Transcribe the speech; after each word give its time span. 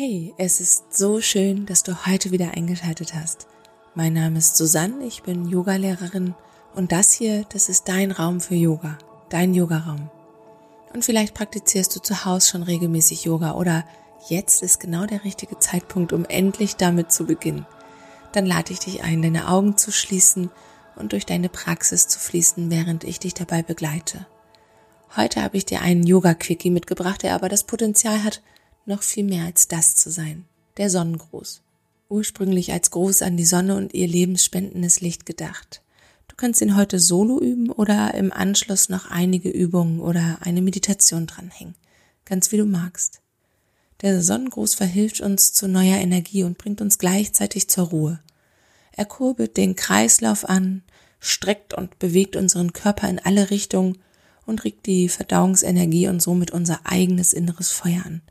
Hey, 0.00 0.32
es 0.38 0.60
ist 0.60 0.96
so 0.96 1.20
schön, 1.20 1.66
dass 1.66 1.82
du 1.82 2.06
heute 2.06 2.30
wieder 2.30 2.52
eingeschaltet 2.52 3.14
hast. 3.14 3.48
Mein 3.96 4.12
Name 4.12 4.38
ist 4.38 4.56
Susanne, 4.56 5.04
ich 5.04 5.24
bin 5.24 5.48
Yogalehrerin 5.48 6.36
und 6.76 6.92
das 6.92 7.12
hier, 7.12 7.44
das 7.52 7.68
ist 7.68 7.88
dein 7.88 8.12
Raum 8.12 8.40
für 8.40 8.54
Yoga, 8.54 8.96
dein 9.28 9.54
Yogaraum. 9.54 10.08
Und 10.94 11.04
vielleicht 11.04 11.34
praktizierst 11.34 11.96
du 11.96 12.00
zu 12.00 12.24
Hause 12.24 12.48
schon 12.48 12.62
regelmäßig 12.62 13.24
Yoga 13.24 13.54
oder 13.54 13.84
jetzt 14.28 14.62
ist 14.62 14.78
genau 14.78 15.04
der 15.04 15.24
richtige 15.24 15.58
Zeitpunkt, 15.58 16.12
um 16.12 16.24
endlich 16.26 16.76
damit 16.76 17.10
zu 17.10 17.26
beginnen. 17.26 17.66
Dann 18.30 18.46
lade 18.46 18.72
ich 18.72 18.78
dich 18.78 19.02
ein, 19.02 19.20
deine 19.20 19.48
Augen 19.48 19.76
zu 19.76 19.90
schließen 19.90 20.52
und 20.94 21.10
durch 21.10 21.26
deine 21.26 21.48
Praxis 21.48 22.06
zu 22.06 22.20
fließen, 22.20 22.70
während 22.70 23.02
ich 23.02 23.18
dich 23.18 23.34
dabei 23.34 23.64
begleite. 23.64 24.28
Heute 25.16 25.42
habe 25.42 25.56
ich 25.56 25.66
dir 25.66 25.80
einen 25.80 26.06
Yoga-Quickie 26.06 26.70
mitgebracht, 26.70 27.24
der 27.24 27.34
aber 27.34 27.48
das 27.48 27.64
Potenzial 27.64 28.22
hat, 28.22 28.42
noch 28.88 29.02
viel 29.02 29.24
mehr 29.24 29.44
als 29.44 29.68
das 29.68 29.94
zu 29.94 30.10
sein, 30.10 30.44
der 30.76 30.90
Sonnengruß. 30.90 31.62
Ursprünglich 32.08 32.72
als 32.72 32.90
Gruß 32.90 33.22
an 33.22 33.36
die 33.36 33.44
Sonne 33.44 33.76
und 33.76 33.94
ihr 33.94 34.08
lebensspendendes 34.08 35.00
Licht 35.00 35.26
gedacht. 35.26 35.82
Du 36.26 36.36
kannst 36.36 36.62
ihn 36.62 36.76
heute 36.76 36.98
solo 36.98 37.38
üben 37.40 37.70
oder 37.70 38.14
im 38.14 38.32
Anschluss 38.32 38.88
noch 38.88 39.10
einige 39.10 39.50
Übungen 39.50 40.00
oder 40.00 40.38
eine 40.40 40.62
Meditation 40.62 41.26
dranhängen. 41.26 41.74
Ganz 42.24 42.50
wie 42.50 42.56
du 42.56 42.64
magst. 42.64 43.20
Der 44.00 44.22
Sonnengruß 44.22 44.74
verhilft 44.74 45.20
uns 45.20 45.52
zu 45.52 45.68
neuer 45.68 45.98
Energie 45.98 46.44
und 46.44 46.56
bringt 46.56 46.80
uns 46.80 46.98
gleichzeitig 46.98 47.68
zur 47.68 47.88
Ruhe. 47.88 48.20
Er 48.92 49.04
kurbelt 49.04 49.56
den 49.56 49.76
Kreislauf 49.76 50.48
an, 50.48 50.82
streckt 51.20 51.74
und 51.74 51.98
bewegt 51.98 52.36
unseren 52.36 52.72
Körper 52.72 53.08
in 53.08 53.18
alle 53.18 53.50
Richtungen 53.50 53.98
und 54.46 54.64
regt 54.64 54.86
die 54.86 55.08
Verdauungsenergie 55.08 56.08
und 56.08 56.22
somit 56.22 56.52
unser 56.52 56.80
eigenes 56.84 57.32
inneres 57.32 57.70
Feuer 57.70 58.02
an. 58.06 58.22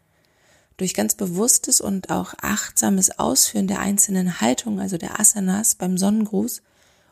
Durch 0.77 0.93
ganz 0.93 1.15
bewusstes 1.15 1.81
und 1.81 2.11
auch 2.11 2.35
achtsames 2.41 3.17
Ausführen 3.17 3.67
der 3.67 3.79
einzelnen 3.79 4.39
Haltungen, 4.41 4.79
also 4.79 4.97
der 4.97 5.19
Asanas 5.19 5.75
beim 5.75 5.97
Sonnengruß 5.97 6.61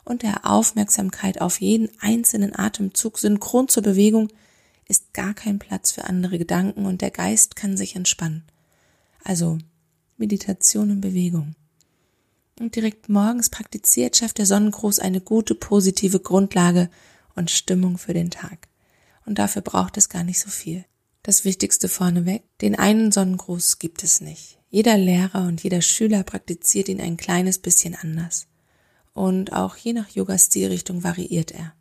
und 0.03 0.21
der 0.21 0.45
Aufmerksamkeit 0.45 1.41
auf 1.41 1.59
jeden 1.59 1.89
einzelnen 1.99 2.55
Atemzug 2.55 3.17
synchron 3.17 3.67
zur 3.67 3.81
Bewegung, 3.81 4.30
ist 4.88 5.13
gar 5.13 5.33
kein 5.33 5.58
Platz 5.58 5.91
für 5.91 6.03
andere 6.03 6.38
Gedanken 6.38 6.86
und 6.86 7.02
der 7.02 7.09
Geist 7.09 7.55
kann 7.55 7.75
sich 7.75 7.95
entspannen. 7.95 8.43
Also 9.23 9.58
Meditation 10.17 10.91
und 10.91 11.02
Bewegung. 11.02 11.55
Und 12.59 12.75
direkt 12.75 13.09
morgens 13.09 13.49
praktiziert 13.49 14.16
schafft 14.16 14.38
der 14.38 14.45
Sonnengruß 14.45 14.99
eine 14.99 15.19
gute 15.19 15.55
positive 15.55 16.19
Grundlage 16.19 16.89
und 17.36 17.52
Stimmung 17.52 17.97
für 17.97 18.13
den 18.13 18.30
Tag. 18.30 18.69
Und 19.25 19.39
dafür 19.39 19.61
braucht 19.61 19.97
es 19.97 20.08
gar 20.08 20.23
nicht 20.23 20.39
so 20.39 20.49
viel. 20.49 20.86
Das 21.25 21.43
Wichtigste 21.43 21.89
vorneweg, 21.89 22.43
den 22.61 22.75
einen 22.75 23.11
Sonnengruß 23.11 23.79
gibt 23.79 24.03
es 24.03 24.21
nicht. 24.21 24.59
Jeder 24.69 24.95
Lehrer 24.95 25.47
und 25.47 25.63
jeder 25.63 25.81
Schüler 25.81 26.21
praktiziert 26.21 26.87
ihn 26.87 27.01
ein 27.01 27.17
kleines 27.17 27.57
bisschen 27.57 27.95
anders. 27.95 28.45
Und 29.11 29.51
auch 29.51 29.75
je 29.75 29.93
nach 29.93 30.07
Yoga-Stilrichtung 30.07 31.03
variiert 31.03 31.49
er. 31.49 31.73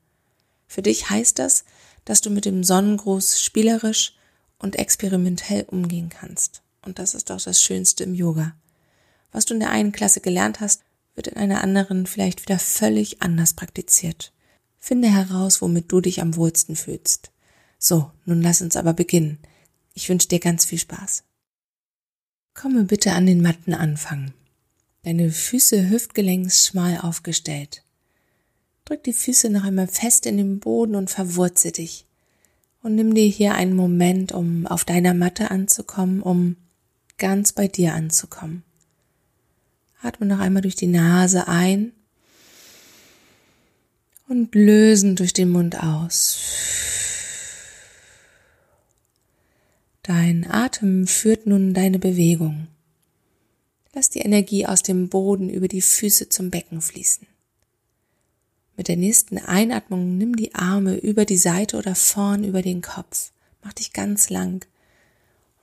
Für 0.66 0.80
dich 0.80 1.10
heißt 1.10 1.38
das, 1.38 1.66
dass 2.06 2.22
du 2.22 2.30
mit 2.30 2.46
dem 2.46 2.64
Sonnengruß 2.64 3.38
spielerisch 3.38 4.16
und 4.56 4.76
experimentell 4.76 5.66
umgehen 5.68 6.08
kannst. 6.08 6.62
Und 6.80 6.98
das 6.98 7.12
ist 7.12 7.30
auch 7.30 7.42
das 7.42 7.60
Schönste 7.60 8.04
im 8.04 8.14
Yoga. 8.14 8.56
Was 9.30 9.44
du 9.44 9.52
in 9.52 9.60
der 9.60 9.68
einen 9.68 9.92
Klasse 9.92 10.22
gelernt 10.22 10.60
hast, 10.60 10.84
wird 11.14 11.26
in 11.26 11.36
einer 11.36 11.62
anderen 11.62 12.06
vielleicht 12.06 12.40
wieder 12.40 12.58
völlig 12.58 13.20
anders 13.20 13.52
praktiziert. 13.52 14.32
Finde 14.78 15.08
heraus, 15.08 15.60
womit 15.60 15.92
du 15.92 16.00
dich 16.00 16.22
am 16.22 16.34
wohlsten 16.34 16.76
fühlst. 16.76 17.33
So, 17.86 18.10
nun 18.24 18.40
lass 18.40 18.62
uns 18.62 18.76
aber 18.76 18.94
beginnen. 18.94 19.36
Ich 19.92 20.08
wünsche 20.08 20.28
dir 20.28 20.38
ganz 20.40 20.64
viel 20.64 20.78
Spaß. 20.78 21.22
Komme 22.54 22.84
bitte 22.84 23.12
an 23.12 23.26
den 23.26 23.42
Matten 23.42 23.74
anfangen. 23.74 24.32
Deine 25.02 25.30
Füße 25.30 25.90
hüftgelenks 25.90 26.66
schmal 26.66 26.96
aufgestellt. 26.96 27.84
Drück 28.86 29.04
die 29.04 29.12
Füße 29.12 29.50
noch 29.50 29.64
einmal 29.64 29.86
fest 29.86 30.24
in 30.24 30.38
den 30.38 30.60
Boden 30.60 30.94
und 30.94 31.10
verwurze 31.10 31.72
dich. 31.72 32.06
Und 32.82 32.94
nimm 32.94 33.14
dir 33.14 33.26
hier 33.26 33.54
einen 33.54 33.76
Moment, 33.76 34.32
um 34.32 34.66
auf 34.66 34.86
deiner 34.86 35.12
Matte 35.12 35.50
anzukommen, 35.50 36.22
um 36.22 36.56
ganz 37.18 37.52
bei 37.52 37.68
dir 37.68 37.92
anzukommen. 37.92 38.62
Atme 40.00 40.24
noch 40.24 40.38
einmal 40.38 40.62
durch 40.62 40.76
die 40.76 40.86
Nase 40.86 41.48
ein 41.48 41.92
und 44.26 44.54
lösen 44.54 45.16
durch 45.16 45.34
den 45.34 45.50
Mund 45.50 45.82
aus. 45.82 46.93
Dein 50.04 50.46
Atem 50.50 51.06
führt 51.06 51.46
nun 51.46 51.72
deine 51.72 51.98
Bewegung. 51.98 52.68
Lass 53.94 54.10
die 54.10 54.18
Energie 54.18 54.66
aus 54.66 54.82
dem 54.82 55.08
Boden 55.08 55.48
über 55.48 55.66
die 55.66 55.80
Füße 55.80 56.28
zum 56.28 56.50
Becken 56.50 56.82
fließen. 56.82 57.26
Mit 58.76 58.88
der 58.88 58.98
nächsten 58.98 59.38
Einatmung 59.38 60.18
nimm 60.18 60.36
die 60.36 60.54
Arme 60.54 60.96
über 60.96 61.24
die 61.24 61.38
Seite 61.38 61.78
oder 61.78 61.94
vorn 61.94 62.44
über 62.44 62.60
den 62.60 62.82
Kopf. 62.82 63.32
Mach 63.62 63.72
dich 63.72 63.94
ganz 63.94 64.28
lang. 64.28 64.66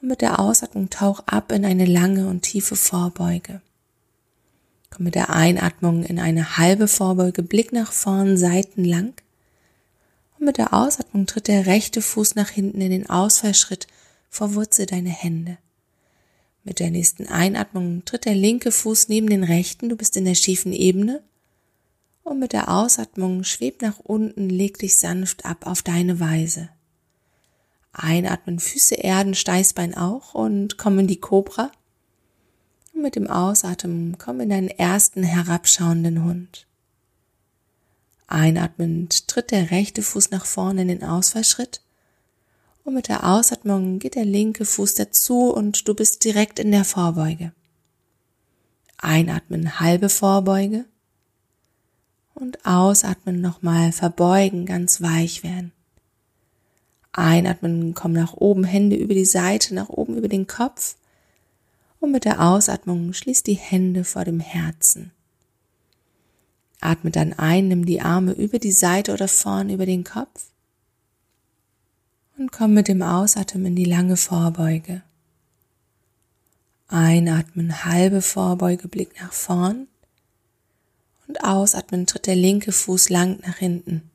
Und 0.01 0.07
mit 0.07 0.21
der 0.21 0.39
Ausatmung 0.39 0.89
tauch 0.89 1.19
ab 1.27 1.51
in 1.51 1.63
eine 1.63 1.85
lange 1.85 2.27
und 2.27 2.41
tiefe 2.41 2.75
Vorbeuge. 2.75 3.61
Komm 4.89 5.03
mit 5.03 5.13
der 5.13 5.29
Einatmung 5.29 6.03
in 6.03 6.17
eine 6.17 6.57
halbe 6.57 6.87
Vorbeuge, 6.87 7.43
Blick 7.43 7.73
nach 7.73 7.91
vorn, 7.91 8.37
Seiten 8.37 8.85
lang. 8.85 9.13
Und 10.39 10.45
mit 10.45 10.57
der 10.57 10.73
Ausatmung 10.73 11.27
tritt 11.27 11.47
der 11.47 11.67
rechte 11.67 12.01
Fuß 12.01 12.33
nach 12.33 12.49
hinten 12.49 12.81
in 12.81 12.89
den 12.89 13.07
Ausfallschritt 13.07 13.85
verwurzel 14.31 14.87
deine 14.87 15.09
Hände. 15.09 15.59
Mit 16.63 16.79
der 16.79 16.89
nächsten 16.89 17.27
Einatmung 17.27 18.05
tritt 18.05 18.25
der 18.25 18.33
linke 18.33 18.71
Fuß 18.71 19.09
neben 19.09 19.29
den 19.29 19.43
rechten, 19.43 19.89
du 19.89 19.95
bist 19.95 20.15
in 20.15 20.25
der 20.25 20.35
schiefen 20.35 20.73
Ebene. 20.73 21.21
Und 22.23 22.39
mit 22.39 22.53
der 22.53 22.69
Ausatmung 22.69 23.43
schweb 23.43 23.81
nach 23.81 23.99
unten, 23.99 24.49
leg 24.49 24.77
dich 24.77 24.97
sanft 24.97 25.45
ab 25.45 25.67
auf 25.67 25.81
deine 25.81 26.19
Weise. 26.19 26.69
Einatmen, 27.93 28.59
Füße 28.59 28.95
erden, 28.95 29.35
Steißbein 29.35 29.95
auch 29.95 30.33
und 30.33 30.77
komm 30.77 30.99
in 30.99 31.07
die 31.07 31.19
Kobra. 31.19 31.71
Und 32.93 33.01
mit 33.01 33.15
dem 33.15 33.27
Ausatmen 33.27 34.17
komm 34.17 34.39
in 34.39 34.49
deinen 34.49 34.69
ersten 34.69 35.23
herabschauenden 35.23 36.23
Hund. 36.23 36.67
Einatmend 38.27 39.27
tritt 39.27 39.51
der 39.51 39.71
rechte 39.71 40.03
Fuß 40.03 40.31
nach 40.31 40.45
vorne 40.45 40.83
in 40.83 40.87
den 40.87 41.03
Ausfallschritt 41.03 41.81
und 42.83 42.93
mit 42.95 43.07
der 43.07 43.27
Ausatmung 43.27 43.99
geht 43.99 44.15
der 44.15 44.25
linke 44.25 44.65
Fuß 44.65 44.95
dazu 44.95 45.53
und 45.53 45.87
du 45.87 45.93
bist 45.93 46.23
direkt 46.23 46.59
in 46.59 46.71
der 46.71 46.85
Vorbeuge. 46.85 47.51
Einatmen, 48.97 49.79
halbe 49.79 50.09
Vorbeuge. 50.09 50.85
Und 52.33 52.65
ausatmen 52.65 53.39
nochmal, 53.39 53.91
verbeugen, 53.91 54.65
ganz 54.65 55.01
weich 55.01 55.43
werden. 55.43 55.71
Einatmen, 57.11 57.93
komm 57.93 58.13
nach 58.13 58.33
oben, 58.33 58.63
Hände 58.63 58.95
über 58.95 59.13
die 59.13 59.25
Seite, 59.25 59.75
nach 59.75 59.89
oben 59.89 60.17
über 60.17 60.27
den 60.27 60.47
Kopf. 60.47 60.95
Und 61.99 62.11
mit 62.11 62.25
der 62.25 62.41
Ausatmung 62.41 63.13
schließ 63.13 63.43
die 63.43 63.55
Hände 63.55 64.03
vor 64.03 64.23
dem 64.23 64.39
Herzen. 64.39 65.11
Atme 66.79 67.11
dann 67.11 67.33
ein, 67.33 67.67
nimm 67.67 67.85
die 67.85 68.01
Arme 68.01 68.31
über 68.31 68.57
die 68.57 68.71
Seite 68.71 69.13
oder 69.13 69.27
vorn 69.27 69.69
über 69.69 69.85
den 69.85 70.03
Kopf 70.03 70.51
und 72.41 72.51
komm 72.51 72.73
mit 72.73 72.87
dem 72.87 73.03
Ausatmen 73.03 73.67
in 73.67 73.75
die 73.75 73.85
lange 73.85 74.17
Vorbeuge. 74.17 75.03
Einatmen, 76.87 77.85
halbe 77.85 78.23
Vorbeuge, 78.23 78.87
Blick 78.87 79.21
nach 79.21 79.31
vorn. 79.31 79.87
Und 81.27 81.43
ausatmen, 81.43 82.07
tritt 82.07 82.25
der 82.25 82.35
linke 82.35 82.71
Fuß 82.71 83.09
lang 83.09 83.39
nach 83.45 83.57
hinten. 83.57 84.09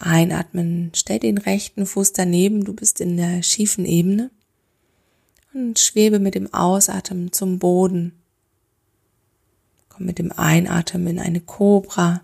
Einatmen, 0.00 0.90
stell 0.92 1.20
den 1.20 1.38
rechten 1.38 1.86
Fuß 1.86 2.12
daneben, 2.12 2.64
du 2.64 2.74
bist 2.74 3.00
in 3.00 3.16
der 3.16 3.44
schiefen 3.44 3.84
Ebene. 3.84 4.32
Und 5.54 5.78
schwebe 5.78 6.18
mit 6.18 6.34
dem 6.34 6.52
Ausatmen 6.52 7.32
zum 7.32 7.60
Boden. 7.60 8.14
Komm 9.88 10.06
mit 10.06 10.18
dem 10.18 10.32
Einatmen 10.32 11.06
in 11.06 11.18
eine 11.20 11.40
Kobra 11.40 12.22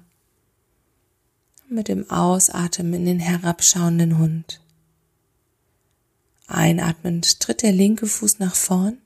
mit 1.77 1.89
dem 1.89 2.11
Ausatmen 2.11 2.95
in 2.95 3.05
den 3.05 3.21
herabschauenden 3.21 4.19
Hund. 4.19 4.61
Einatmend 6.49 7.39
tritt 7.39 7.63
der 7.63 7.73
linke 7.73 8.07
Fuß 8.07 8.39
nach 8.39 8.55
vorn. 8.55 8.97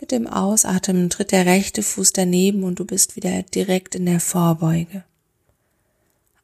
Mit 0.00 0.12
dem 0.12 0.28
Ausatmen 0.28 1.10
tritt 1.10 1.32
der 1.32 1.44
rechte 1.44 1.82
Fuß 1.82 2.12
daneben 2.12 2.62
und 2.62 2.78
du 2.78 2.84
bist 2.84 3.16
wieder 3.16 3.42
direkt 3.42 3.96
in 3.96 4.06
der 4.06 4.20
Vorbeuge. 4.20 5.02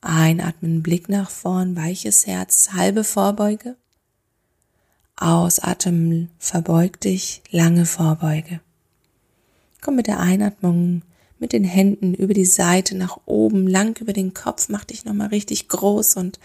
Einatmen, 0.00 0.82
Blick 0.82 1.08
nach 1.08 1.30
vorn, 1.30 1.76
weiches 1.76 2.26
Herz, 2.26 2.70
halbe 2.72 3.04
Vorbeuge. 3.04 3.76
Ausatmen, 5.14 6.30
verbeug 6.38 6.98
dich, 7.00 7.42
lange 7.50 7.86
Vorbeuge. 7.86 8.60
Komm 9.82 9.94
mit 9.94 10.08
der 10.08 10.18
Einatmung 10.18 11.02
mit 11.40 11.52
den 11.52 11.64
Händen 11.64 12.14
über 12.14 12.34
die 12.34 12.44
Seite 12.44 12.96
nach 12.96 13.18
oben, 13.26 13.66
lang 13.66 13.98
über 14.00 14.12
den 14.12 14.34
Kopf, 14.34 14.68
mach 14.68 14.84
dich 14.84 15.04
nochmal 15.04 15.28
richtig 15.28 15.68
groß 15.68 16.16
und 16.16 16.38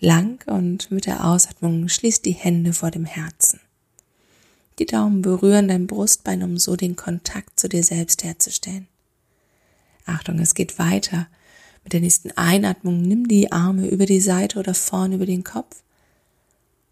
lang 0.00 0.42
und 0.46 0.90
mit 0.90 1.06
der 1.06 1.26
Ausatmung 1.26 1.88
schließ 1.88 2.22
die 2.22 2.32
Hände 2.32 2.72
vor 2.72 2.90
dem 2.90 3.04
Herzen. 3.04 3.60
Die 4.78 4.86
Daumen 4.86 5.22
berühren 5.22 5.66
dein 5.66 5.88
Brustbein, 5.88 6.44
um 6.44 6.56
so 6.56 6.76
den 6.76 6.94
Kontakt 6.94 7.58
zu 7.58 7.68
dir 7.68 7.82
selbst 7.82 8.22
herzustellen. 8.22 8.86
Achtung, 10.06 10.38
es 10.38 10.54
geht 10.54 10.78
weiter. 10.78 11.26
Mit 11.82 11.92
der 11.92 12.00
nächsten 12.00 12.30
Einatmung 12.32 13.02
nimm 13.02 13.26
die 13.26 13.50
Arme 13.50 13.88
über 13.88 14.06
die 14.06 14.20
Seite 14.20 14.60
oder 14.60 14.74
vorn 14.74 15.12
über 15.12 15.26
den 15.26 15.42
Kopf 15.42 15.82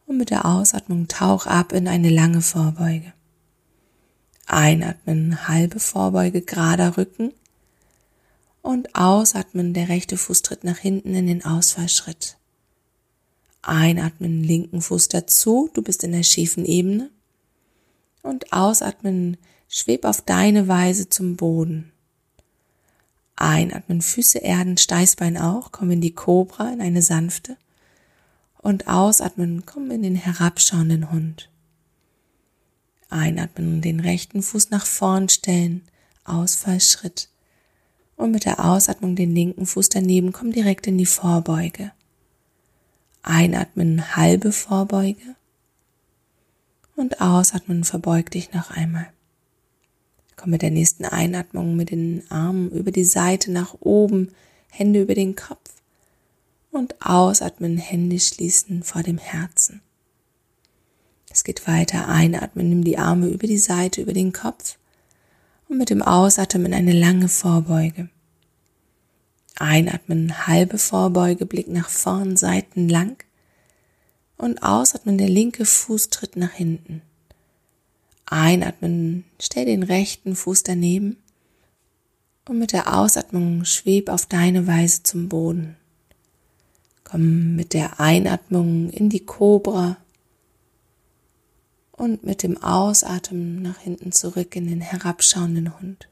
und 0.06 0.16
mit 0.16 0.30
der 0.30 0.46
Ausatmung 0.46 1.06
tauch 1.06 1.46
ab 1.46 1.72
in 1.72 1.86
eine 1.86 2.10
lange 2.10 2.42
Vorbeuge. 2.42 3.12
Einatmen, 4.46 5.48
halbe 5.48 5.80
Vorbeuge, 5.80 6.40
gerader 6.40 6.96
Rücken 6.96 7.32
und 8.62 8.94
ausatmen, 8.94 9.74
der 9.74 9.88
rechte 9.88 10.16
Fuß 10.16 10.42
tritt 10.42 10.64
nach 10.64 10.78
hinten 10.78 11.14
in 11.14 11.26
den 11.26 11.44
Ausfallschritt. 11.44 12.36
Einatmen, 13.62 14.44
linken 14.44 14.80
Fuß 14.80 15.08
dazu, 15.08 15.68
du 15.74 15.82
bist 15.82 16.04
in 16.04 16.12
der 16.12 16.22
schiefen 16.22 16.64
Ebene 16.64 17.10
und 18.22 18.52
ausatmen, 18.52 19.36
schweb 19.68 20.04
auf 20.04 20.20
deine 20.20 20.68
Weise 20.68 21.08
zum 21.08 21.36
Boden. 21.36 21.90
Einatmen, 23.34 24.00
Füße 24.00 24.38
erden, 24.38 24.76
Steißbein 24.76 25.36
auch, 25.36 25.72
komm 25.72 25.90
in 25.90 26.00
die 26.00 26.14
Kobra, 26.14 26.72
in 26.72 26.80
eine 26.80 27.02
sanfte. 27.02 27.56
Und 28.58 28.88
ausatmen, 28.88 29.64
komm 29.66 29.90
in 29.90 30.02
den 30.02 30.16
herabschauenden 30.16 31.12
Hund. 31.12 31.50
Einatmen, 33.08 33.80
den 33.82 34.00
rechten 34.00 34.42
Fuß 34.42 34.70
nach 34.70 34.86
vorn 34.86 35.28
stellen, 35.28 35.82
Ausfallschritt. 36.24 37.28
Und 38.16 38.32
mit 38.32 38.44
der 38.44 38.64
Ausatmung 38.64 39.14
den 39.14 39.34
linken 39.34 39.66
Fuß 39.66 39.90
daneben, 39.90 40.32
komm 40.32 40.52
direkt 40.52 40.86
in 40.86 40.98
die 40.98 41.06
Vorbeuge. 41.06 41.92
Einatmen, 43.22 44.16
halbe 44.16 44.52
Vorbeuge. 44.52 45.36
Und 46.96 47.20
ausatmen, 47.20 47.84
verbeug 47.84 48.30
dich 48.30 48.52
noch 48.52 48.70
einmal. 48.70 49.08
Komm 50.36 50.50
mit 50.50 50.62
der 50.62 50.70
nächsten 50.70 51.04
Einatmung 51.04 51.76
mit 51.76 51.90
den 51.90 52.22
Armen 52.30 52.70
über 52.70 52.90
die 52.90 53.04
Seite 53.04 53.50
nach 53.50 53.74
oben, 53.80 54.32
Hände 54.70 55.02
über 55.02 55.14
den 55.14 55.34
Kopf 55.34 55.70
und 56.70 56.94
ausatmen, 57.04 57.78
Hände 57.78 58.20
schließen 58.20 58.82
vor 58.82 59.02
dem 59.02 59.18
Herzen. 59.18 59.80
Es 61.36 61.44
geht 61.44 61.66
weiter. 61.68 62.08
Einatmen, 62.08 62.70
nimm 62.70 62.82
die 62.82 62.96
Arme 62.96 63.26
über 63.26 63.46
die 63.46 63.58
Seite, 63.58 64.00
über 64.00 64.14
den 64.14 64.32
Kopf 64.32 64.78
und 65.68 65.76
mit 65.76 65.90
dem 65.90 66.00
Ausatmen 66.00 66.72
eine 66.72 66.94
lange 66.94 67.28
Vorbeuge. 67.28 68.08
Einatmen, 69.56 70.46
halbe 70.46 70.78
Vorbeuge, 70.78 71.44
Blick 71.44 71.68
nach 71.68 71.90
vorn, 71.90 72.38
Seiten 72.38 72.88
lang 72.88 73.22
und 74.38 74.62
ausatmen, 74.62 75.18
der 75.18 75.28
linke 75.28 75.66
Fuß 75.66 76.08
tritt 76.08 76.36
nach 76.36 76.52
hinten. 76.52 77.02
Einatmen, 78.24 79.24
stell 79.38 79.66
den 79.66 79.82
rechten 79.82 80.36
Fuß 80.36 80.62
daneben 80.62 81.18
und 82.48 82.58
mit 82.58 82.72
der 82.72 82.96
Ausatmung 82.96 83.66
schweb 83.66 84.08
auf 84.08 84.24
deine 84.24 84.66
Weise 84.66 85.02
zum 85.02 85.28
Boden. 85.28 85.76
Komm 87.04 87.56
mit 87.56 87.74
der 87.74 88.00
Einatmung 88.00 88.88
in 88.88 89.10
die 89.10 89.26
Kobra 89.26 89.98
und 91.96 92.24
mit 92.24 92.42
dem 92.42 92.62
Ausatmen 92.62 93.62
nach 93.62 93.78
hinten 93.78 94.12
zurück 94.12 94.54
in 94.56 94.66
den 94.66 94.80
herabschauenden 94.80 95.78
Hund. 95.78 96.08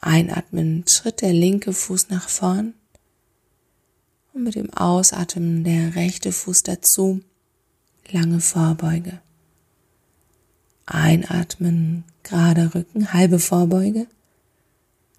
Einatmen 0.00 0.84
tritt 0.84 1.22
der 1.22 1.32
linke 1.32 1.72
Fuß 1.72 2.10
nach 2.10 2.28
vorn 2.28 2.74
und 4.32 4.44
mit 4.44 4.54
dem 4.54 4.72
Ausatmen 4.72 5.64
der 5.64 5.94
rechte 5.94 6.32
Fuß 6.32 6.62
dazu, 6.64 7.20
lange 8.10 8.40
Vorbeuge. 8.40 9.20
Einatmen, 10.86 12.04
gerade 12.22 12.74
Rücken, 12.74 13.12
halbe 13.12 13.38
Vorbeuge. 13.38 14.06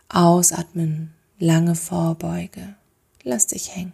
Ausatmen, 0.08 1.14
lange 1.40 1.76
Vorbeuge. 1.76 2.76
Lass 3.24 3.48
dich 3.48 3.76
hängen. 3.76 3.94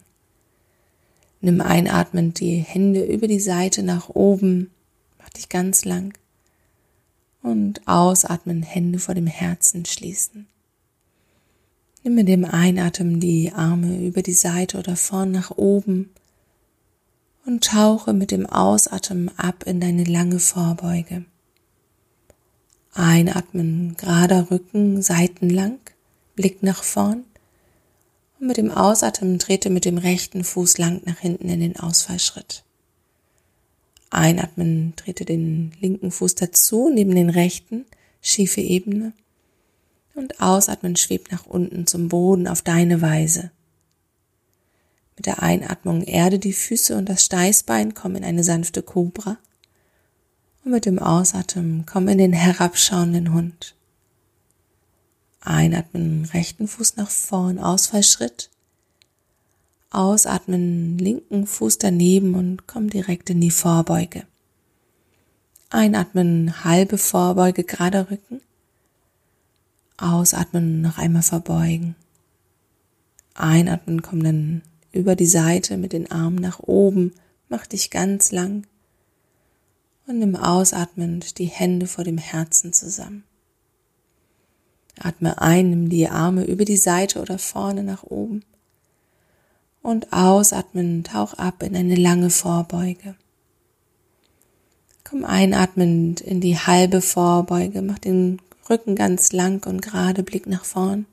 Nimm 1.42 1.62
einatmend 1.62 2.39
die 2.39 2.57
Hände 2.57 3.04
über 3.04 3.27
die 3.27 3.39
Seite 3.39 3.81
nach 3.81 4.09
oben. 4.09 4.69
Mach 5.23 5.29
dich 5.29 5.47
ganz 5.47 5.85
lang. 5.85 6.17
Und 7.41 7.87
ausatmen, 7.87 8.61
Hände 8.61 8.99
vor 8.99 9.15
dem 9.15 9.27
Herzen 9.27 9.85
schließen. 9.85 10.47
Nimm 12.03 12.15
mit 12.15 12.27
dem 12.27 12.43
Einatmen 12.43 13.21
die 13.21 13.53
Arme 13.53 14.05
über 14.05 14.21
die 14.21 14.33
Seite 14.33 14.77
oder 14.77 14.97
vorn 14.97 15.31
nach 15.31 15.51
oben 15.51 16.09
und 17.45 17.63
tauche 17.63 18.11
mit 18.11 18.31
dem 18.31 18.45
Ausatmen 18.45 19.31
ab 19.37 19.63
in 19.65 19.79
deine 19.79 20.03
lange 20.03 20.39
Vorbeuge. 20.39 21.23
Einatmen, 22.93 23.95
gerader 23.97 24.51
Rücken, 24.51 25.01
seitenlang, 25.01 25.79
Blick 26.35 26.63
nach 26.63 26.83
vorn. 26.83 27.23
Und 28.39 28.47
mit 28.47 28.57
dem 28.57 28.71
Ausatmen 28.71 29.39
trete 29.39 29.69
mit 29.69 29.85
dem 29.85 29.97
rechten 29.97 30.43
Fuß 30.43 30.77
lang 30.79 31.01
nach 31.05 31.19
hinten 31.19 31.47
in 31.47 31.61
den 31.61 31.79
Ausfallschritt. 31.79 32.63
Einatmen, 34.13 34.94
trete 34.95 35.25
den 35.25 35.74
linken 35.80 36.12
Fuß 36.12 36.36
dazu, 36.36 36.89
neben 36.89 37.15
den 37.15 37.30
rechten, 37.30 37.86
schiefe 38.21 38.62
Ebene. 38.62 39.13
Und 40.15 40.42
ausatmen, 40.42 40.95
schwebt 40.95 41.31
nach 41.31 41.45
unten 41.45 41.88
zum 41.88 42.10
Boden 42.10 42.48
auf 42.48 42.62
deine 42.62 43.01
Weise. 43.01 43.51
Mit 45.15 45.25
der 45.25 45.42
Einatmung 45.42 46.04
erde 46.04 46.39
die 46.39 46.54
Füße 46.54 46.95
und 46.95 47.10
das 47.10 47.25
Steißbein, 47.25 47.94
komm 47.94 48.15
in 48.15 48.24
eine 48.24 48.44
sanfte 48.44 48.81
Kobra. 48.81 49.38
Und 50.63 50.71
mit 50.71 50.86
dem 50.86 51.00
Ausatmen 51.00 51.86
komm 51.86 52.07
in 52.07 52.18
den 52.18 52.33
herabschauenden 52.33 53.33
Hund. 53.33 53.75
Einatmen, 55.42 56.25
rechten 56.33 56.68
Fuß 56.68 56.95
nach 56.95 57.09
vorn, 57.09 57.59
Ausfallschritt. 57.59 58.50
Ausatmen, 59.94 60.98
linken 60.98 61.45
Fuß 61.45 61.78
daneben 61.78 62.34
und 62.34 62.66
komm 62.66 62.90
direkt 62.90 63.30
in 63.30 63.40
die 63.40 63.51
Vorbeuge. 63.51 64.24
Einatmen, 65.69 66.63
halbe 66.63 66.98
Vorbeuge, 66.98 67.63
gerade 67.63 68.10
Rücken. 68.10 68.42
Ausatmen, 69.98 70.81
noch 70.81 70.98
einmal 70.98 71.22
verbeugen. 71.22 71.95
Einatmen, 73.36 74.01
komm 74.01 74.24
dann 74.24 74.63
über 74.92 75.16
die 75.16 75.28
Seite 75.28 75.78
mit 75.78 75.94
den 75.94 76.10
Armen 76.10 76.38
nach 76.38 76.59
oben, 76.59 77.14
mach 77.47 77.68
dich 77.68 77.92
ganz 77.92 78.31
lang 78.31 78.66
und 80.07 80.19
nimm 80.19 80.35
ausatmend 80.35 81.38
die 81.38 81.45
Hände 81.45 81.85
vor 81.85 82.04
dem 82.04 82.18
Herzen 82.18 82.73
zusammen. 82.73 83.23
Atme 85.00 85.40
ein, 85.40 85.69
nimm 85.69 85.90
die 85.90 86.07
Arme 86.07 86.45
über 86.45 86.66
die 86.66 86.78
Seite 86.78 87.21
oder 87.21 87.38
vorne 87.38 87.83
nach 87.83 88.04
oben 88.04 88.44
und 89.83 90.11
ausatmen, 90.13 91.04
tauch 91.04 91.35
ab 91.35 91.61
in 91.61 91.75
eine 91.75 91.95
lange 91.95 92.31
Vorbeuge. 92.31 93.16
Komm 95.04 95.25
einatmend 95.25 96.21
in 96.21 96.42
die 96.42 96.57
halbe 96.57 97.02
Vorbeuge, 97.02 97.83
mach 97.83 97.99
den 97.99 98.42
Rücken 98.69 98.95
ganz 98.95 99.33
lang 99.33 99.68
und 99.68 99.81
gerade, 99.81 100.23
Blick 100.23 100.47
nach 100.47 100.66
vorn. 100.66 101.06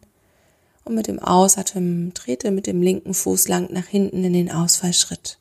Und 0.85 0.95
mit 0.95 1.09
dem 1.09 1.19
Ausatmen 1.19 2.15
trete 2.15 2.53
mit 2.53 2.67
dem 2.67 2.81
linken 2.81 3.13
Fuß 3.13 3.49
lang 3.49 3.71
nach 3.73 3.87
hinten 3.87 4.25
in 4.25 4.33
den 4.33 4.51
Ausfallschritt. 4.51 5.39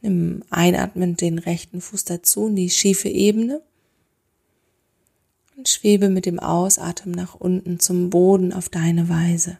Nimm 0.00 0.44
einatmend 0.50 1.20
den 1.20 1.38
rechten 1.38 1.80
Fuß 1.80 2.04
dazu 2.04 2.46
in 2.46 2.56
die 2.56 2.70
schiefe 2.70 3.08
Ebene 3.08 3.60
und 5.56 5.68
schwebe 5.68 6.08
mit 6.08 6.24
dem 6.24 6.38
Ausatmen 6.38 7.14
nach 7.14 7.34
unten 7.34 7.80
zum 7.80 8.08
Boden 8.08 8.52
auf 8.52 8.68
deine 8.68 9.08
Weise. 9.08 9.58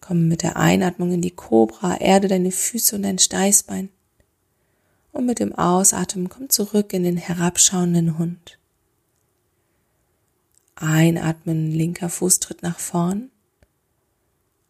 Komm 0.00 0.28
mit 0.28 0.42
der 0.42 0.56
Einatmung 0.56 1.12
in 1.12 1.20
die 1.20 1.30
Kobra, 1.30 1.96
erde 1.96 2.28
deine 2.28 2.50
Füße 2.50 2.96
und 2.96 3.02
dein 3.02 3.18
Steißbein. 3.18 3.90
Und 5.12 5.26
mit 5.26 5.38
dem 5.38 5.54
Ausatmen 5.54 6.28
komm 6.28 6.48
zurück 6.48 6.92
in 6.92 7.02
den 7.02 7.16
herabschauenden 7.16 8.18
Hund. 8.18 8.58
Einatmen, 10.76 11.70
linker 11.70 12.08
Fuß 12.08 12.40
tritt 12.40 12.62
nach 12.62 12.78
vorn. 12.78 13.30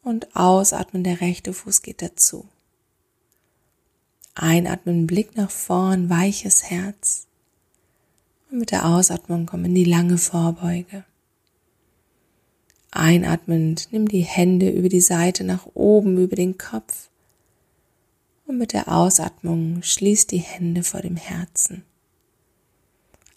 Und 0.02 0.34
ausatmen, 0.34 1.04
der 1.04 1.20
rechte 1.20 1.52
Fuß 1.52 1.82
geht 1.82 2.02
dazu. 2.02 2.49
Einatmen, 4.34 5.06
Blick 5.06 5.37
nach 5.37 5.50
vorn, 5.50 6.08
weiches 6.08 6.64
Herz. 6.64 7.26
Und 8.50 8.58
mit 8.58 8.70
der 8.72 8.87
Ausatmung 8.87 9.46
komm 9.46 9.66
in 9.66 9.75
die 9.75 9.84
lange 9.84 10.18
Vorbeuge. 10.18 11.04
Einatmend, 12.92 13.88
nimm 13.92 14.09
die 14.09 14.23
Hände 14.23 14.68
über 14.68 14.88
die 14.88 15.00
Seite 15.00 15.44
nach 15.44 15.66
oben, 15.75 16.18
über 16.18 16.35
den 16.35 16.59
Kopf. 16.59 17.09
Und 18.47 18.59
mit 18.59 18.73
der 18.73 18.88
Ausatmung 18.88 19.80
schließ 19.82 20.26
die 20.26 20.38
Hände 20.38 20.82
vor 20.82 21.00
dem 21.00 21.16
Herzen. 21.16 21.85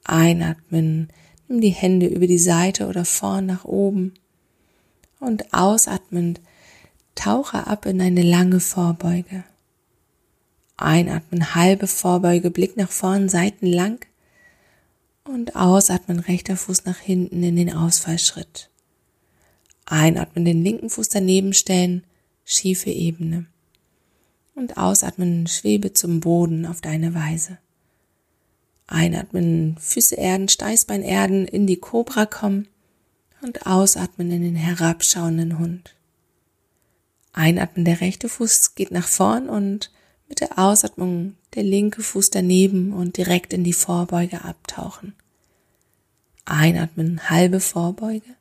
Einatmen, 0.04 1.10
nimm 1.48 1.62
die 1.62 1.70
Hände 1.70 2.08
über 2.08 2.26
die 2.26 2.40
Seite 2.40 2.88
oder 2.88 3.06
vorn 3.06 3.46
nach 3.46 3.64
oben. 3.64 4.16
Und 5.20 5.54
ausatmend, 5.54 6.42
tauche 7.14 7.68
ab 7.68 7.86
in 7.86 8.02
eine 8.02 8.24
lange 8.24 8.60
Vorbeuge. 8.60 9.44
Einatmen, 10.78 11.54
halbe 11.54 11.86
Vorbeuge, 11.86 12.50
Blick 12.50 12.76
nach 12.76 12.90
vorn, 12.90 13.30
Seiten 13.30 13.68
lang. 13.68 14.04
Und 15.26 15.56
ausatmen, 15.56 16.20
rechter 16.20 16.58
Fuß 16.58 16.86
nach 16.86 16.98
hinten 16.98 17.44
in 17.44 17.56
den 17.56 17.72
Ausfallschritt. 17.72 18.72
Einatmen, 19.86 20.46
den 20.46 20.64
linken 20.64 20.90
Fuß 20.90 21.10
daneben 21.10 21.54
stellen, 21.54 22.04
schiefe 22.46 22.90
Ebene. 22.90 23.46
Und 24.56 24.78
ausatmen, 24.78 25.48
schwebe 25.48 25.94
zum 25.94 26.20
Boden 26.20 26.66
auf 26.66 26.80
deine 26.80 27.16
Weise. 27.16 27.58
Einatmen, 28.88 29.78
Füße 29.80 30.16
erden, 30.16 30.50
Steißbein 30.50 31.02
erden, 31.02 31.48
in 31.48 31.66
die 31.66 31.78
Kobra 31.78 32.26
kommen 32.26 32.68
und 33.42 33.66
ausatmen 33.66 34.32
in 34.32 34.42
den 34.44 34.56
herabschauenden 34.56 35.58
Hund. 35.58 35.96
Einatmen, 37.34 37.84
der 37.84 38.02
rechte 38.02 38.30
Fuß 38.30 38.76
geht 38.76 38.92
nach 38.92 39.08
vorn 39.08 39.50
und 39.50 39.92
mit 40.30 40.40
der 40.40 40.60
Ausatmung 40.60 41.36
der 41.56 41.64
linke 41.64 42.04
Fuß 42.04 42.30
daneben 42.30 42.94
und 42.94 43.18
direkt 43.18 43.54
in 43.54 43.64
die 43.64 43.74
Vorbeuge 43.74 44.44
abtauchen. 44.44 45.14
Einatmen, 46.46 47.30
halbe 47.30 47.60
Vorbeuge 47.60 48.36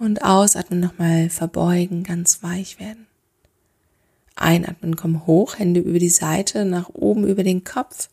und 0.00 0.24
ausatmen 0.24 0.80
nochmal 0.80 1.28
verbeugen, 1.28 2.02
ganz 2.02 2.42
weich 2.42 2.80
werden. 2.80 3.06
Einatmen, 4.34 4.96
komm 4.96 5.26
hoch, 5.26 5.58
Hände 5.58 5.80
über 5.80 5.98
die 5.98 6.08
Seite, 6.08 6.64
nach 6.64 6.88
oben 6.88 7.26
über 7.26 7.44
den 7.44 7.62
Kopf 7.62 8.08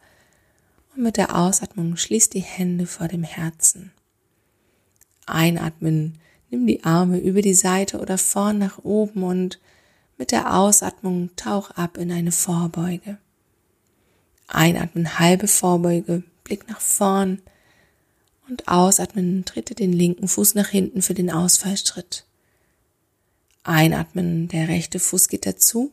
und 0.94 1.02
mit 1.02 1.16
der 1.16 1.36
Ausatmung 1.36 1.96
schließ 1.96 2.30
die 2.30 2.42
Hände 2.42 2.86
vor 2.86 3.08
dem 3.08 3.24
Herzen. 3.24 3.94
Einatmen, 5.26 6.18
nimm 6.50 6.68
die 6.68 6.84
Arme 6.84 7.20
über 7.20 7.42
die 7.42 7.54
Seite 7.54 8.00
oder 8.00 8.18
vorn 8.18 8.58
nach 8.58 8.80
oben 8.84 9.24
und 9.24 9.60
mit 10.18 10.32
der 10.32 10.58
Ausatmung 10.58 11.30
tauch 11.38 11.72
ab 11.72 11.98
in 11.98 12.12
eine 12.12 12.34
Vorbeuge. 12.34 13.18
Einatmen, 14.48 15.20
halbe 15.20 15.48
Vorbeuge, 15.48 16.24
Blick 16.44 16.68
nach 16.68 16.82
vorn 16.82 17.42
und 18.50 18.68
ausatmen, 18.68 19.46
trete 19.46 19.76
den 19.76 19.94
linken 19.94 20.28
Fuß 20.28 20.56
nach 20.56 20.68
hinten 20.68 21.02
für 21.02 21.14
den 21.14 21.32
Ausfallschritt. 21.32 22.26
Einatmen, 23.64 24.48
der 24.48 24.68
rechte 24.70 25.00
Fuß 25.00 25.28
geht 25.28 25.46
dazu 25.46 25.92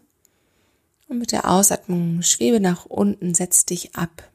und 1.09 1.19
mit 1.19 1.33
der 1.33 1.51
Ausatmung 1.51 2.23
schwebe 2.23 2.61
nach 2.61 2.87
unten, 2.87 3.35
setz 3.35 3.65
dich 3.65 3.95
ab. 3.97 4.31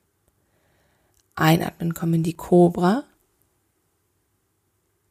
Einatmen, 1.36 1.94
komm 1.94 2.14
in 2.14 2.24
die 2.24 2.34
Kobra 2.34 3.06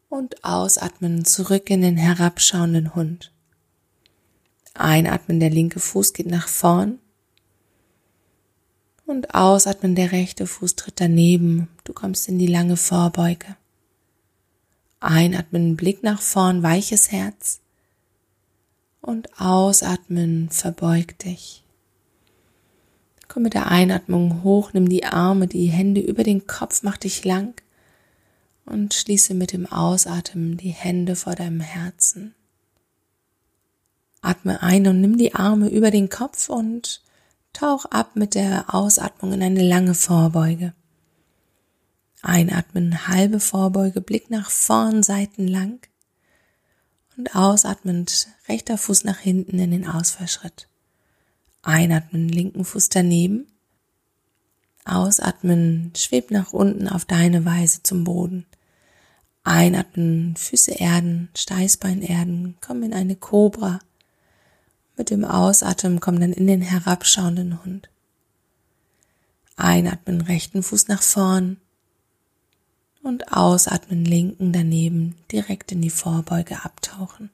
und 0.08 0.44
ausatmen 0.44 1.24
zurück 1.24 1.70
in 1.70 1.82
den 1.82 1.96
herabschauenden 1.96 2.94
Hund. 2.94 3.32
Einatmen, 4.74 5.40
der 5.40 5.50
linke 5.50 5.80
Fuß 5.80 6.12
geht 6.12 6.26
nach 6.26 6.48
vorn. 6.48 6.98
Und 9.06 9.34
ausatmen, 9.34 9.94
der 9.94 10.12
rechte 10.12 10.46
Fuß 10.46 10.76
tritt 10.76 11.00
daneben. 11.00 11.68
Du 11.88 11.94
kommst 11.94 12.28
in 12.28 12.38
die 12.38 12.46
lange 12.46 12.76
Vorbeuge. 12.76 13.56
Einatmen, 15.00 15.74
Blick 15.74 16.02
nach 16.02 16.20
vorn, 16.20 16.62
weiches 16.62 17.10
Herz. 17.10 17.60
Und 19.00 19.40
ausatmen, 19.40 20.50
verbeug 20.50 21.18
dich. 21.18 21.64
Komm 23.26 23.44
mit 23.44 23.54
der 23.54 23.68
Einatmung 23.68 24.42
hoch, 24.42 24.74
nimm 24.74 24.86
die 24.90 25.06
Arme, 25.06 25.46
die 25.46 25.68
Hände 25.68 26.02
über 26.02 26.24
den 26.24 26.46
Kopf, 26.46 26.82
mach 26.82 26.98
dich 26.98 27.24
lang 27.24 27.58
und 28.66 28.92
schließe 28.92 29.32
mit 29.32 29.54
dem 29.54 29.64
Ausatmen 29.64 30.58
die 30.58 30.68
Hände 30.68 31.16
vor 31.16 31.36
deinem 31.36 31.60
Herzen. 31.60 32.34
Atme 34.20 34.62
ein 34.62 34.86
und 34.88 35.00
nimm 35.00 35.16
die 35.16 35.34
Arme 35.34 35.70
über 35.70 35.90
den 35.90 36.10
Kopf 36.10 36.50
und 36.50 37.00
tauch 37.54 37.86
ab 37.86 38.14
mit 38.14 38.34
der 38.34 38.74
Ausatmung 38.74 39.32
in 39.32 39.42
eine 39.42 39.66
lange 39.66 39.94
Vorbeuge. 39.94 40.74
Einatmen, 42.28 43.08
halbe 43.08 43.40
Vorbeuge, 43.40 44.02
Blick 44.02 44.30
nach 44.30 44.50
vorn, 44.50 45.02
seitenlang. 45.02 45.80
Und 47.16 47.34
ausatmend, 47.34 48.28
rechter 48.48 48.76
Fuß 48.76 49.04
nach 49.04 49.18
hinten 49.18 49.58
in 49.58 49.70
den 49.70 49.88
Ausfallschritt. 49.88 50.68
Einatmen, 51.62 52.28
linken 52.28 52.66
Fuß 52.66 52.90
daneben. 52.90 53.46
Ausatmen, 54.84 55.90
schweb 55.96 56.30
nach 56.30 56.52
unten 56.52 56.86
auf 56.86 57.06
deine 57.06 57.46
Weise 57.46 57.82
zum 57.82 58.04
Boden. 58.04 58.44
Einatmen, 59.42 60.36
Füße 60.36 60.72
erden, 60.72 61.30
Steißbein 61.34 62.02
erden, 62.02 62.58
komm 62.60 62.82
in 62.82 62.92
eine 62.92 63.16
Kobra. 63.16 63.78
Mit 64.98 65.08
dem 65.08 65.24
Ausatmen 65.24 65.98
komm 65.98 66.20
dann 66.20 66.34
in 66.34 66.46
den 66.46 66.60
herabschauenden 66.60 67.64
Hund. 67.64 67.88
Einatmen 69.56 70.20
rechten 70.20 70.62
Fuß 70.62 70.88
nach 70.88 71.02
vorn 71.02 71.56
und 73.02 73.32
ausatmen 73.32 74.04
linken 74.04 74.52
daneben 74.52 75.14
direkt 75.30 75.72
in 75.72 75.80
die 75.80 75.90
Vorbeuge 75.90 76.64
abtauchen. 76.64 77.30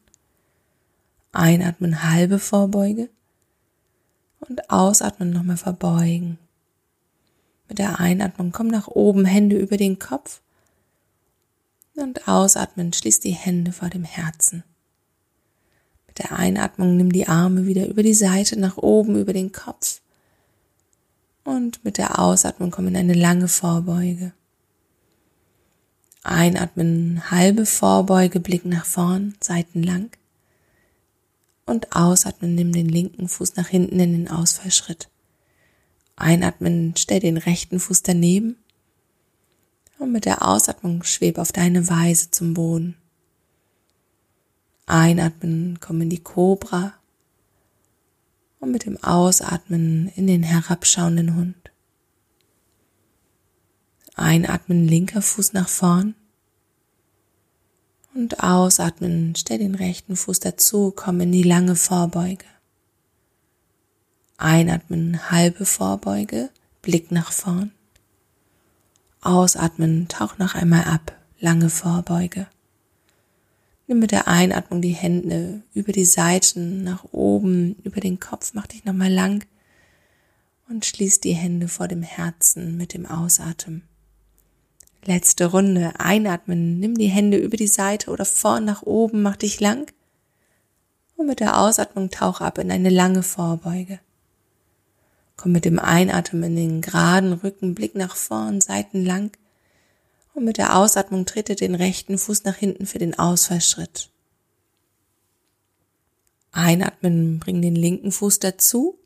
Einatmen 1.32 2.04
halbe 2.04 2.38
Vorbeuge 2.38 3.08
und 4.40 4.70
ausatmen 4.70 5.30
nochmal 5.30 5.56
verbeugen. 5.56 6.38
Mit 7.68 7.78
der 7.78 7.98
Einatmung 7.98 8.52
komm 8.52 8.68
nach 8.68 8.88
oben, 8.88 9.24
Hände 9.24 9.56
über 9.58 9.76
den 9.76 9.98
Kopf 9.98 10.40
und 11.96 12.28
ausatmen 12.28 12.92
schließ 12.92 13.20
die 13.20 13.30
Hände 13.30 13.72
vor 13.72 13.88
dem 13.88 14.04
Herzen. 14.04 14.64
Mit 16.06 16.18
der 16.18 16.32
Einatmung 16.32 16.96
nimm 16.96 17.10
die 17.10 17.26
Arme 17.26 17.66
wieder 17.66 17.86
über 17.86 18.02
die 18.02 18.14
Seite 18.14 18.58
nach 18.58 18.76
oben, 18.76 19.18
über 19.18 19.32
den 19.32 19.52
Kopf. 19.52 20.00
Und 21.44 21.84
mit 21.84 21.98
der 21.98 22.18
Ausatmung 22.18 22.70
komm 22.70 22.88
in 22.88 22.96
eine 22.96 23.14
lange 23.14 23.48
Vorbeuge. 23.48 24.32
Einatmen, 26.24 27.30
halbe 27.30 27.66
Vorbeuge, 27.66 28.40
Blick 28.40 28.64
nach 28.64 28.86
vorn, 28.86 29.34
seitenlang. 29.40 30.10
Und 31.66 31.94
ausatmen, 31.94 32.54
nimm 32.54 32.72
den 32.72 32.88
linken 32.88 33.28
Fuß 33.28 33.56
nach 33.56 33.68
hinten 33.68 34.00
in 34.00 34.12
den 34.12 34.28
Ausfallschritt. 34.30 35.10
Einatmen, 36.16 36.94
stell 36.96 37.20
den 37.20 37.36
rechten 37.36 37.78
Fuß 37.78 38.02
daneben. 38.02 38.56
Und 39.98 40.12
mit 40.12 40.24
der 40.24 40.46
Ausatmung 40.46 41.02
schweb 41.02 41.38
auf 41.38 41.52
deine 41.52 41.88
Weise 41.88 42.30
zum 42.30 42.54
Boden. 42.54 42.96
Einatmen, 44.86 45.78
komm 45.80 46.00
in 46.00 46.10
die 46.10 46.22
Kobra 46.22 46.94
und 48.60 48.70
mit 48.70 48.86
dem 48.86 49.02
Ausatmen 49.02 50.08
in 50.16 50.26
den 50.26 50.42
herabschauenden 50.42 51.36
Hund. 51.36 51.70
Einatmen, 54.14 54.86
linker 54.86 55.22
Fuß 55.22 55.52
nach 55.52 55.68
vorn 55.68 56.14
und 58.14 58.42
ausatmen, 58.42 59.34
stell 59.36 59.58
den 59.58 59.74
rechten 59.74 60.16
Fuß 60.16 60.40
dazu, 60.40 60.92
komm 60.94 61.20
in 61.20 61.32
die 61.32 61.42
lange 61.42 61.74
Vorbeuge. 61.76 62.44
Einatmen, 64.36 65.30
halbe 65.30 65.66
Vorbeuge, 65.66 66.50
Blick 66.80 67.10
nach 67.10 67.32
vorn. 67.32 67.72
Ausatmen, 69.20 70.06
tauch 70.08 70.38
noch 70.38 70.54
einmal 70.54 70.84
ab, 70.84 71.16
lange 71.40 71.70
Vorbeuge. 71.70 72.46
Nimm 73.86 73.98
mit 73.98 74.12
der 74.12 74.28
Einatmung 74.28 74.80
die 74.80 74.90
Hände 74.90 75.62
über 75.74 75.92
die 75.92 76.04
Seiten 76.04 76.84
nach 76.84 77.04
oben, 77.12 77.76
über 77.84 78.00
den 78.00 78.20
Kopf, 78.20 78.52
mach 78.54 78.66
dich 78.66 78.84
nochmal 78.84 79.12
lang 79.12 79.44
und 80.68 80.84
schließ 80.84 81.20
die 81.20 81.34
Hände 81.34 81.68
vor 81.68 81.88
dem 81.88 82.02
Herzen 82.02 82.76
mit 82.76 82.94
dem 82.94 83.06
Ausatmen. 83.06 83.82
Letzte 85.06 85.46
Runde. 85.46 85.92
Einatmen. 85.98 86.80
Nimm 86.80 86.96
die 86.96 87.08
Hände 87.08 87.36
über 87.36 87.56
die 87.56 87.66
Seite 87.66 88.10
oder 88.10 88.24
vorn 88.24 88.64
nach 88.64 88.82
oben, 88.82 89.22
mach 89.22 89.36
dich 89.36 89.60
lang. 89.60 89.92
Und 91.16 91.26
mit 91.26 91.40
der 91.40 91.60
Ausatmung 91.60 92.10
tauch 92.10 92.40
ab 92.40 92.58
in 92.58 92.70
eine 92.70 92.88
lange 92.88 93.22
Vorbeuge. 93.22 94.00
Komm 95.36 95.52
mit 95.52 95.64
dem 95.64 95.78
Einatmen 95.78 96.42
in 96.44 96.56
den 96.56 96.80
geraden 96.80 97.34
Rücken, 97.34 97.74
Blick 97.74 97.94
nach 97.94 98.16
vorn, 98.16 98.60
seitenlang. 98.60 99.32
Und 100.32 100.44
mit 100.44 100.56
der 100.56 100.76
Ausatmung 100.76 101.26
trete 101.26 101.54
den 101.54 101.74
rechten 101.74 102.18
Fuß 102.18 102.44
nach 102.44 102.56
hinten 102.56 102.86
für 102.86 102.98
den 102.98 103.18
Ausfallschritt. 103.18 104.10
Einatmen, 106.50 107.40
bring 107.40 107.60
den 107.60 107.76
linken 107.76 108.10
Fuß 108.10 108.38
dazu 108.38 108.98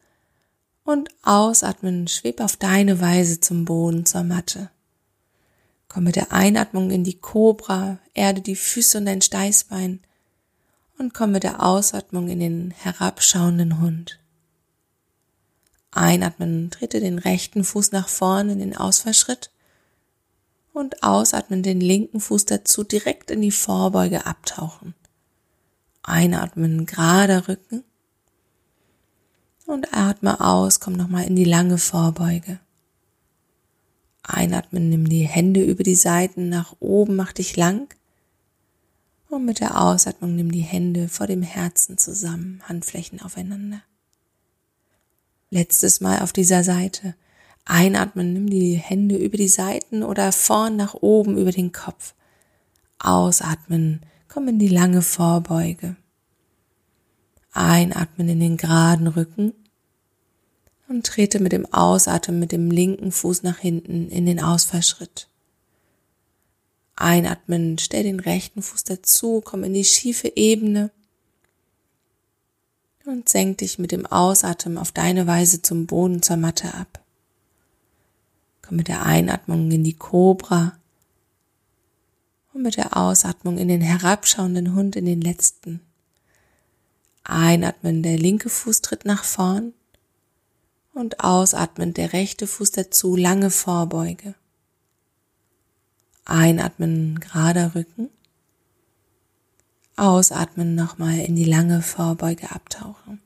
und 0.84 1.08
ausatmen, 1.22 2.08
schweb 2.08 2.40
auf 2.40 2.56
deine 2.56 3.00
Weise 3.00 3.40
zum 3.40 3.64
Boden, 3.64 4.06
zur 4.06 4.22
Matte. 4.22 4.70
Komm 5.88 6.04
mit 6.04 6.16
der 6.16 6.32
Einatmung 6.32 6.90
in 6.90 7.02
die 7.02 7.18
Kobra, 7.18 7.98
erde 8.12 8.42
die 8.42 8.56
Füße 8.56 8.98
und 8.98 9.06
dein 9.06 9.22
Steißbein 9.22 10.00
und 10.98 11.14
komm 11.14 11.32
mit 11.32 11.44
der 11.44 11.62
Ausatmung 11.62 12.28
in 12.28 12.40
den 12.40 12.70
herabschauenden 12.72 13.80
Hund. 13.80 14.18
Einatmen, 15.90 16.70
trete 16.70 17.00
den 17.00 17.18
rechten 17.18 17.64
Fuß 17.64 17.92
nach 17.92 18.08
vorne 18.08 18.52
in 18.52 18.58
den 18.58 18.76
Ausfallschritt 18.76 19.50
und 20.74 21.02
ausatmen 21.02 21.62
den 21.62 21.80
linken 21.80 22.20
Fuß 22.20 22.44
dazu 22.44 22.84
direkt 22.84 23.30
in 23.30 23.40
die 23.40 23.50
Vorbeuge 23.50 24.26
abtauchen. 24.26 24.94
Einatmen, 26.02 26.86
gerader 26.86 27.48
Rücken. 27.48 27.84
Und 29.66 29.92
atme 29.92 30.40
aus, 30.40 30.80
komm 30.80 30.94
nochmal 30.94 31.24
in 31.24 31.36
die 31.36 31.44
lange 31.44 31.78
Vorbeuge. 31.78 32.58
Einatmen, 34.28 34.90
nimm 34.90 35.08
die 35.08 35.26
Hände 35.26 35.64
über 35.64 35.82
die 35.82 35.94
Seiten 35.94 36.48
nach 36.48 36.76
oben, 36.80 37.16
mach 37.16 37.32
dich 37.32 37.56
lang. 37.56 37.88
Und 39.30 39.44
mit 39.44 39.60
der 39.60 39.80
Ausatmung 39.80 40.36
nimm 40.36 40.52
die 40.52 40.60
Hände 40.60 41.08
vor 41.08 41.26
dem 41.26 41.42
Herzen 41.42 41.98
zusammen, 41.98 42.62
Handflächen 42.66 43.20
aufeinander. 43.20 43.82
Letztes 45.50 46.00
Mal 46.00 46.20
auf 46.20 46.32
dieser 46.32 46.62
Seite. 46.62 47.14
Einatmen, 47.64 48.32
nimm 48.32 48.48
die 48.48 48.74
Hände 48.74 49.16
über 49.16 49.36
die 49.36 49.48
Seiten 49.48 50.02
oder 50.02 50.32
vorn 50.32 50.76
nach 50.76 50.94
oben 50.94 51.36
über 51.38 51.52
den 51.52 51.72
Kopf. 51.72 52.14
Ausatmen, 52.98 54.00
komm 54.28 54.48
in 54.48 54.58
die 54.58 54.68
lange 54.68 55.02
Vorbeuge. 55.02 55.96
Einatmen 57.52 58.28
in 58.28 58.40
den 58.40 58.56
geraden 58.56 59.06
Rücken 59.06 59.52
und 60.88 61.06
trete 61.06 61.38
mit 61.38 61.52
dem 61.52 61.72
Ausatmen 61.72 62.40
mit 62.40 62.50
dem 62.50 62.70
linken 62.70 63.12
Fuß 63.12 63.42
nach 63.42 63.58
hinten 63.58 64.08
in 64.08 64.26
den 64.26 64.42
Ausfallschritt. 64.42 65.28
Einatmen, 66.96 67.78
stell 67.78 68.02
den 68.02 68.18
rechten 68.18 68.62
Fuß 68.62 68.84
dazu, 68.84 69.40
komm 69.44 69.64
in 69.64 69.74
die 69.74 69.84
schiefe 69.84 70.32
Ebene 70.34 70.90
und 73.04 73.28
senk 73.28 73.58
dich 73.58 73.78
mit 73.78 73.92
dem 73.92 74.04
Ausatmen 74.04 74.78
auf 74.78 74.92
deine 74.92 75.26
Weise 75.26 75.62
zum 75.62 75.86
Boden 75.86 76.22
zur 76.22 76.36
Matte 76.36 76.74
ab. 76.74 77.00
Komm 78.62 78.76
mit 78.76 78.88
der 78.88 79.04
Einatmung 79.06 79.70
in 79.70 79.84
die 79.84 79.94
Kobra 79.96 80.76
und 82.52 82.62
mit 82.62 82.76
der 82.76 82.96
Ausatmung 82.96 83.58
in 83.58 83.68
den 83.68 83.80
herabschauenden 83.80 84.74
Hund 84.74 84.96
in 84.96 85.06
den 85.06 85.20
letzten. 85.20 85.80
Einatmen, 87.24 88.02
der 88.02 88.18
linke 88.18 88.48
Fuß 88.48 88.82
tritt 88.82 89.04
nach 89.04 89.24
vorn 89.24 89.72
und 90.98 91.20
ausatmen, 91.20 91.94
der 91.94 92.12
rechte 92.12 92.46
Fuß 92.46 92.72
dazu, 92.72 93.14
lange 93.14 93.50
Vorbeuge. 93.50 94.34
Einatmen, 96.24 97.20
gerader 97.20 97.74
Rücken. 97.74 98.10
Ausatmen, 99.96 100.74
nochmal 100.74 101.20
in 101.20 101.36
die 101.36 101.44
lange 101.44 101.82
Vorbeuge 101.82 102.50
abtauchen. 102.50 103.20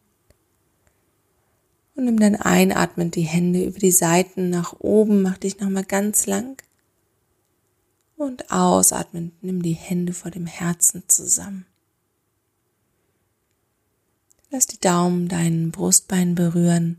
Und 1.95 2.05
nimm 2.05 2.21
dann 2.21 2.37
einatmen 2.37 3.11
die 3.11 3.23
Hände 3.23 3.65
über 3.65 3.79
die 3.79 3.91
Seiten 3.91 4.51
nach 4.51 4.75
oben, 4.79 5.23
mach 5.23 5.39
dich 5.39 5.59
nochmal 5.59 5.85
ganz 5.85 6.27
lang. 6.27 6.63
Und 8.17 8.51
ausatmen, 8.51 9.33
nimm 9.41 9.63
die 9.63 9.73
Hände 9.73 10.13
vor 10.13 10.31
dem 10.31 10.47
Herzen 10.47 11.05
zusammen. 11.09 11.67
Lass 14.51 14.67
die 14.67 14.81
Daumen 14.81 15.29
deinen 15.29 15.71
Brustbein 15.71 16.35
berühren. 16.35 16.99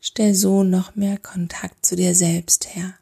Stell 0.00 0.34
so 0.34 0.62
noch 0.62 0.94
mehr 0.96 1.18
Kontakt 1.18 1.84
zu 1.84 1.96
dir 1.96 2.14
selbst 2.14 2.74
her. 2.74 2.94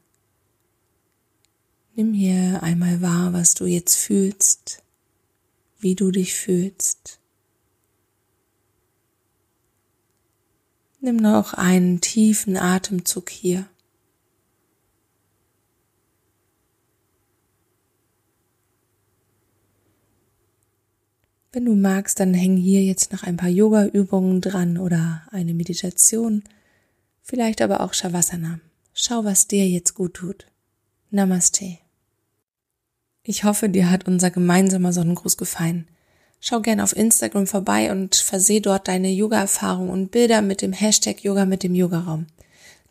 Nimm 1.95 2.13
hier 2.13 2.63
einmal 2.63 3.01
wahr, 3.01 3.33
was 3.33 3.55
du 3.55 3.65
jetzt 3.65 3.97
fühlst, 3.97 4.83
wie 5.79 5.95
du 5.95 6.11
dich 6.11 6.35
fühlst. 6.35 7.21
Nimm 11.01 11.17
noch 11.17 11.55
einen 11.55 12.01
tiefen 12.01 12.57
Atemzug 12.57 13.31
hier. 13.31 13.67
Wenn 21.53 21.65
du 21.65 21.75
magst, 21.75 22.21
dann 22.21 22.35
häng 22.35 22.59
hier 22.59 22.83
jetzt 22.83 23.13
noch 23.13 23.23
ein 23.23 23.39
paar 23.39 23.49
Yoga-Übungen 23.49 24.43
dran 24.43 24.77
oder 24.77 25.23
eine 25.31 25.55
Meditation, 25.55 26.45
vielleicht 27.27 27.61
aber 27.61 27.81
auch 27.81 27.93
Shavasana. 27.93 28.61
Schau, 28.95 29.25
was 29.25 29.49
dir 29.49 29.69
jetzt 29.69 29.95
gut 29.95 30.15
tut. 30.15 30.47
Namaste. 31.11 31.79
Ich 33.25 33.45
hoffe, 33.45 33.69
dir 33.69 33.91
hat 33.91 34.07
unser 34.07 34.31
gemeinsamer 34.31 34.93
Sonnengruß 34.93 35.37
gefallen. 35.37 35.89
Schau 36.41 36.61
gern 36.61 36.81
auf 36.81 36.95
Instagram 36.95 37.49
vorbei 37.49 37.91
und 37.91 38.15
verseh 38.15 38.61
dort 38.61 38.87
deine 38.87 39.11
Yoga-Erfahrung 39.11 39.91
und 39.91 40.13
Bilder 40.13 40.43
mit 40.43 40.63
dem 40.63 40.73
Hashtag 40.73 41.25
Yoga 41.25 41.45
mit 41.45 41.65
dem 41.65 41.75
Yogaraum. 41.75 42.27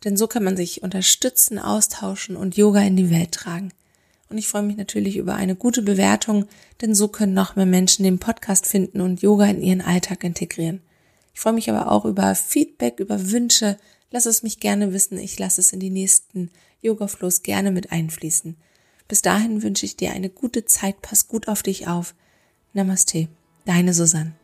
Denn 0.04 0.16
so 0.16 0.26
kann 0.26 0.44
man 0.44 0.56
sich 0.56 0.82
unterstützen, 0.82 1.58
austauschen 1.58 2.36
und 2.36 2.56
Yoga 2.56 2.82
in 2.82 2.96
die 2.96 3.10
Welt 3.10 3.32
tragen. 3.32 3.72
Und 4.28 4.36
ich 4.36 4.48
freue 4.48 4.62
mich 4.62 4.76
natürlich 4.76 5.16
über 5.16 5.36
eine 5.36 5.54
gute 5.54 5.80
Bewertung, 5.80 6.46
denn 6.82 6.94
so 6.94 7.08
können 7.08 7.32
noch 7.32 7.56
mehr 7.56 7.64
Menschen 7.64 8.04
den 8.04 8.18
Podcast 8.18 8.66
finden 8.66 9.00
und 9.00 9.22
Yoga 9.22 9.46
in 9.46 9.62
ihren 9.62 9.80
Alltag 9.80 10.24
integrieren. 10.24 10.82
Ich 11.32 11.40
freue 11.40 11.52
mich 11.54 11.70
aber 11.70 11.90
auch 11.90 12.04
über 12.04 12.34
Feedback, 12.34 12.98
über 12.98 13.30
Wünsche. 13.30 13.78
Lass 14.10 14.26
es 14.26 14.42
mich 14.42 14.60
gerne 14.60 14.92
wissen. 14.92 15.18
Ich 15.18 15.38
lasse 15.38 15.60
es 15.60 15.72
in 15.72 15.80
die 15.80 15.90
nächsten 15.90 16.50
Yoga-Flows 16.82 17.42
gerne 17.42 17.70
mit 17.70 17.92
einfließen. 17.92 18.56
Bis 19.08 19.22
dahin 19.22 19.62
wünsche 19.62 19.86
ich 19.86 19.96
dir 19.96 20.12
eine 20.12 20.30
gute 20.30 20.64
Zeit, 20.64 21.00
pass 21.02 21.28
gut 21.28 21.48
auf 21.48 21.62
dich 21.62 21.86
auf. 21.86 22.14
Namaste, 22.72 23.28
deine 23.64 23.94
Susanne. 23.94 24.34